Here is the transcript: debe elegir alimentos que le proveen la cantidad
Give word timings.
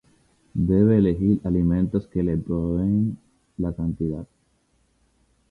debe 0.55 0.97
elegir 0.97 1.39
alimentos 1.43 2.07
que 2.07 2.23
le 2.23 2.35
proveen 2.35 3.19
la 3.57 3.71
cantidad 3.75 4.27